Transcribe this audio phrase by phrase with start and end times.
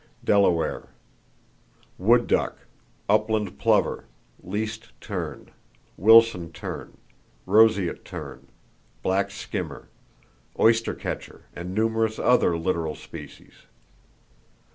[0.23, 0.87] Delaware:
[1.99, 2.65] Wood duck,
[3.07, 4.05] upland plover,
[4.41, 5.51] least tern,
[5.95, 6.97] Wilson tern,
[7.45, 8.47] roseate tern,
[9.03, 9.89] black skimmer,
[10.57, 13.67] oystercatcher, and numerous other littoral species.